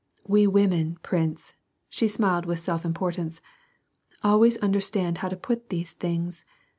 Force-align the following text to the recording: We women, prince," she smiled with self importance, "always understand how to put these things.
We 0.27 0.47
women, 0.47 0.97
prince," 1.03 1.53
she 1.87 2.07
smiled 2.07 2.47
with 2.47 2.59
self 2.59 2.83
importance, 2.85 3.39
"always 4.23 4.57
understand 4.57 5.19
how 5.19 5.29
to 5.29 5.37
put 5.37 5.69
these 5.69 5.93
things. 5.93 6.43